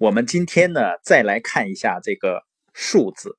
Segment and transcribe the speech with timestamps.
[0.00, 3.36] 我们今天呢，再来看一下这个数字。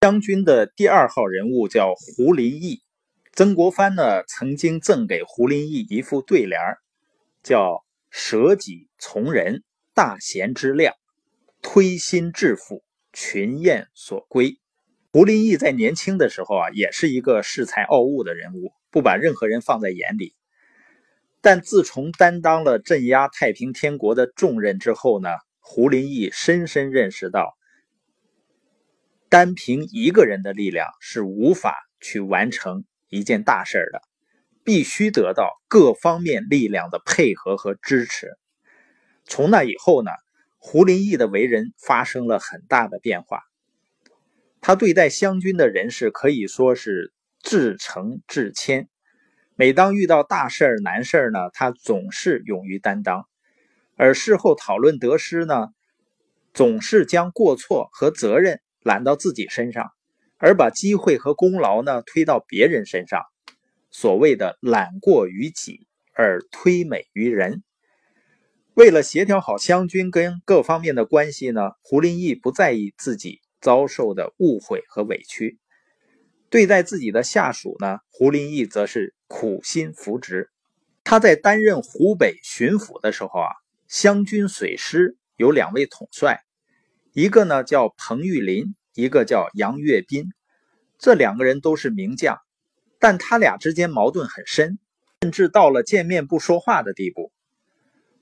[0.00, 2.80] 将军的第二号人物叫胡林翼，
[3.34, 6.58] 曾国藩呢曾经赠给胡林翼一副对联
[7.42, 9.62] 叫“舍己从人，
[9.92, 10.94] 大贤之量，
[11.60, 12.82] 推心置腹，
[13.12, 14.58] 群雁所归”。
[15.12, 20.34] 胡林翼在年轻的时候啊，也是一个恃才傲物的人物，不把任何人放在眼里。
[21.46, 25.28] 但自从担当了镇压太平天国的重任之后呢，
[25.60, 27.56] 胡林翼深深认识到，
[29.28, 34.02] 单凭一个人的力量是无法去完成一件大事的，
[34.64, 38.32] 必须得到各方面力量的配合和支持。
[39.24, 40.10] 从那以后呢，
[40.58, 43.44] 胡林翼的为人发生了很大的变化。
[44.60, 48.88] 他对待湘军的人士可以说是至诚至谦。
[49.58, 53.22] 每当遇到大事、难事呢，他总是勇于担当；
[53.96, 55.68] 而事后讨论得失呢，
[56.52, 59.90] 总是将过错和责任揽到自己身上，
[60.36, 63.22] 而把机会和功劳呢推到别人身上。
[63.90, 67.62] 所谓的揽过于己，而推美于人。
[68.74, 75.58] 为了协调好湘军跟各方面的关系呢，胡林翼不在意自己遭受的误会和委屈。
[76.48, 80.50] 对待自己的下属呢，胡林翼则是苦心扶植。
[81.02, 83.50] 他在担任湖北巡抚的时候啊，
[83.88, 86.40] 湘军水师有两位统帅，
[87.12, 90.26] 一个呢叫彭玉麟，一个叫杨岳斌。
[90.98, 92.38] 这两个人都是名将，
[92.98, 94.78] 但他俩之间矛盾很深，
[95.20, 97.32] 甚至到了见面不说话的地步。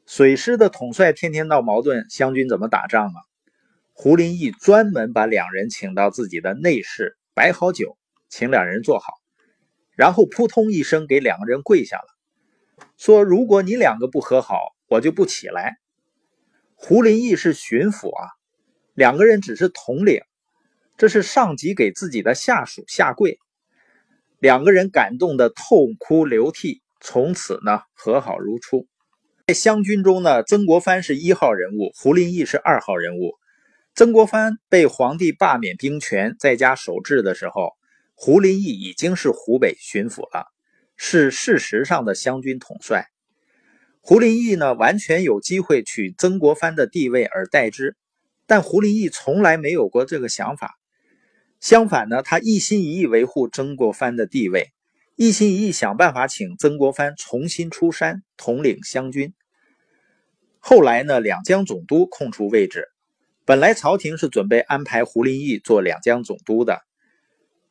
[0.07, 3.21] 水师的统帅天天闹矛盾，湘军怎么打仗啊？
[3.93, 7.97] 胡林翼专门把两人请到自己的内室，摆好酒。
[8.37, 9.13] 请两人坐好，
[9.97, 12.09] 然后扑通一声给两个人跪下了，
[12.97, 15.77] 说：“如果你两个不和好，我就不起来。”
[16.75, 18.27] 胡林翼是巡抚啊，
[18.93, 20.21] 两个人只是统领，
[20.97, 23.39] 这是上级给自己的下属下跪，
[24.41, 28.89] 两个人感动的痛哭流涕，从此呢和好如初。
[29.47, 33.35] 在湘军中呢，曾国藩是一号人物，胡林翼是二号人物。
[33.95, 37.75] 曾国藩被皇帝罢免兵权，在家守制的时候。
[38.15, 40.47] 胡林翼已经是湖北巡抚了，
[40.97, 43.09] 是事实上的湘军统帅。
[44.01, 47.97] 胡林翼呢，完全有机会取曾国藩的地位而代之，
[48.47, 50.79] 但胡林翼从来没有过这个想法。
[51.61, 54.73] 相反呢，他一心一意维护曾国藩的地位，
[55.17, 59.35] 一心一意想办法请曾国藩重新出山统领湘军。
[60.59, 62.89] 后来呢，两江总督空出位置，
[63.45, 66.83] 本来朝廷是准备安排胡林翼做两江总督的。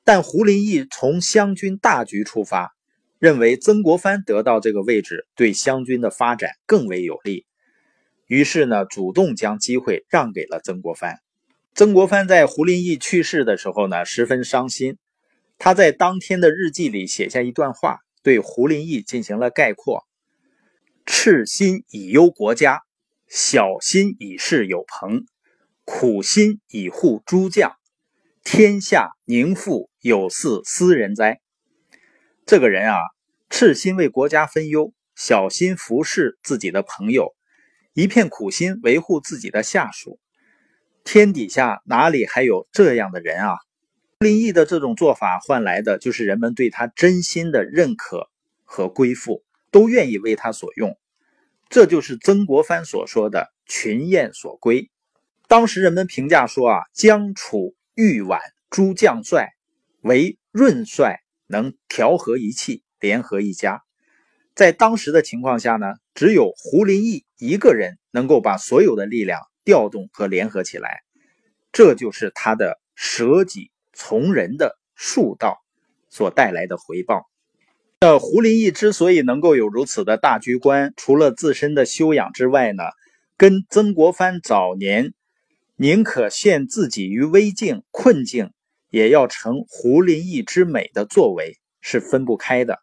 [0.03, 2.74] 但胡林翼从湘军大局出发，
[3.19, 7.46] 认为曾国藩得到这个位置对湘军的发展更为有利，
[8.28, 11.19] 于是呢，主动将机会让给了曾国藩。
[11.74, 14.97] 曾国藩在胡林翼去世的时候呢，十分伤心。
[15.58, 20.03] 他在当天的日记里写下一段话，对胡林翼进行了概括
[21.06, 22.81] ：“赤心以忧国家，
[23.30, 25.25] 小心以事有朋，
[25.86, 27.72] 苦心以护诸将。”
[28.44, 31.40] 天下宁复有似斯人哉？
[32.46, 32.97] 这个人啊，
[33.50, 37.34] 赤心为国家分忧，小心服侍自己的朋友，
[37.94, 40.19] 一片苦心维护自己的下属。
[41.06, 43.56] 天底下哪里还有这样的人啊？
[44.19, 48.30] 林毅的这种做法换来的就是人们对他真心的认可
[48.66, 50.97] 和归附，都愿意为他所用。
[51.69, 54.92] 这就是曾国藩所说的“群雁所归”。
[55.47, 57.74] 当时人们评价说啊，江楚。
[57.96, 58.40] 豫皖
[58.72, 59.53] 诸将帅
[60.03, 63.81] 为润帅，能调和一气，联合一家。
[64.53, 71.02] 在当时的情况下呢，只有胡林翼一个人能够把所有的力量调动和联合起来，
[71.72, 75.63] 这就是他的舍己从人的术道
[76.09, 77.30] 所带来的回报。
[78.02, 82.84] 那胡林翼之所以能够有如此的大局观，除了自身的修养之外呢，
[83.38, 85.13] 跟曾国藩早年。
[85.75, 88.51] 宁可陷自己于危境困境，
[88.94, 92.78] 也要成胡林翼之美的作为是分不开的。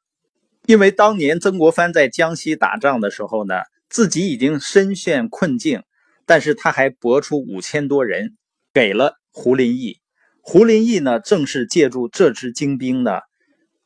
[0.67, 3.55] 因为当年曾国藩在江西打仗的时候呢，
[3.89, 5.85] 自己已经身陷困境，
[6.27, 8.37] 但是他还拨出五千多人
[8.75, 9.99] 给了胡林翼。
[10.41, 13.21] 胡林翼呢，正是借助这支精兵呢，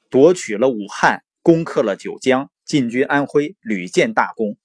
[0.08, 4.56] 夺取了武汉，攻克了九江，进军安徽，屡建大功。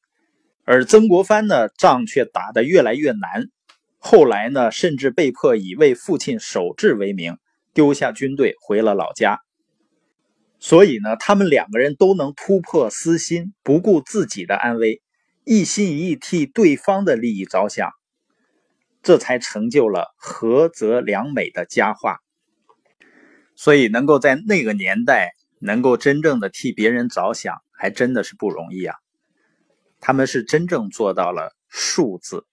[0.64, 3.50] 而曾国藩呢，仗却打得越来越难。
[3.98, 7.36] 后来呢，甚至被迫以为父亲守制为名，
[7.74, 9.40] 丢下军队回了老家。
[10.60, 15.02] 所以呢，他们两个人都能突破私心，不顾自己的安危，
[15.46, 17.92] 一心一意替对方的利益着想，
[19.02, 22.18] 这才成就了和泽良美的佳话。
[23.56, 28.98] 所以，能够在那个年代能够真正的替别人着想，还真的是不容易啊。
[30.02, 32.46] 他们是真正做到了数字。